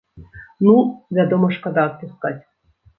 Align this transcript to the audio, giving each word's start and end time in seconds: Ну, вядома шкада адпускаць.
Ну, 0.69 0.73
вядома 1.19 1.53
шкада 1.61 1.81
адпускаць. 1.93 2.37